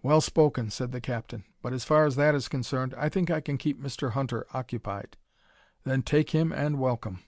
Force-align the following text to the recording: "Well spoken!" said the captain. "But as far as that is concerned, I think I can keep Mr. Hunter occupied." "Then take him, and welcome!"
"Well 0.00 0.20
spoken!" 0.20 0.70
said 0.70 0.92
the 0.92 1.00
captain. 1.00 1.42
"But 1.60 1.72
as 1.72 1.82
far 1.84 2.06
as 2.06 2.14
that 2.14 2.36
is 2.36 2.46
concerned, 2.46 2.94
I 2.96 3.08
think 3.08 3.32
I 3.32 3.40
can 3.40 3.58
keep 3.58 3.80
Mr. 3.80 4.12
Hunter 4.12 4.46
occupied." 4.54 5.16
"Then 5.82 6.02
take 6.02 6.30
him, 6.30 6.52
and 6.52 6.78
welcome!" 6.78 7.24